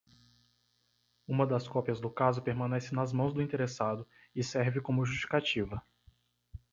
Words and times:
Uma 1.27 1.45
das 1.45 1.67
cópias 1.67 2.01
do 2.01 2.09
caso 2.09 2.41
permanece 2.41 2.95
nas 2.95 3.13
mãos 3.13 3.35
do 3.35 3.39
interessado 3.39 4.07
e 4.35 4.43
serve 4.43 4.81
como 4.81 5.05
justificativa. 5.05 5.79